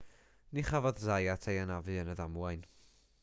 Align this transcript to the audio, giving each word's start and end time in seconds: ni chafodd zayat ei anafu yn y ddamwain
ni 0.57 0.63
chafodd 0.69 1.03
zayat 1.09 1.45
ei 1.53 1.61
anafu 1.65 1.99
yn 2.05 2.11
y 2.15 2.21
ddamwain 2.21 2.69